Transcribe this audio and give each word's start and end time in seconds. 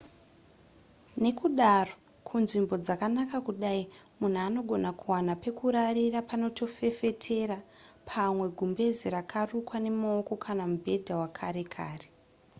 nekudaro 1.23 1.93
kunzvimbo 2.27 2.75
dzakanaka 2.85 3.37
kudai 3.45 3.81
munhu 4.19 4.39
anogona 4.47 4.89
kuwana 4.99 5.33
pekurarira 5.43 6.19
panotefetera 6.29 7.57
pamwe 8.09 8.47
gumbeze 8.57 9.05
rakarukwa 9.15 9.75
nemaoko 9.83 10.33
kana 10.45 10.63
mubhedha 10.71 11.13
wekare 11.21 11.63
kare 11.75 12.07